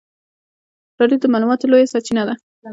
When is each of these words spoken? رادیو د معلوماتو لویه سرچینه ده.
رادیو 0.99 1.21
د 1.21 1.25
معلوماتو 1.33 1.69
لویه 1.71 1.91
سرچینه 1.93 2.23
ده. 2.27 2.35